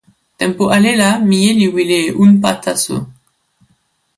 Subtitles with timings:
[0.39, 2.95] tenpo ale la mije li wile e unpa taso.